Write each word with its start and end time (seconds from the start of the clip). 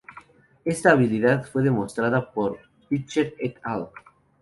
Esta 0.65 0.93
habilidad 0.93 1.45
fue 1.45 1.61
demostrada 1.61 2.31
por 2.33 2.57
Pitcher 2.89 3.35
et 3.37 3.59
Al. 3.61 3.89